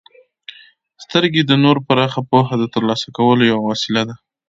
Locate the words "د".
1.45-1.51, 2.59-2.63